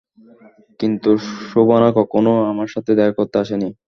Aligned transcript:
কিন্তু 0.79 1.09
শোবানা 1.49 1.89
কখনো 1.99 2.31
আমার 2.51 2.67
সাথে 2.73 2.91
দেখা 2.97 3.13
করতে 3.19 3.35
আসেনি। 3.43 3.69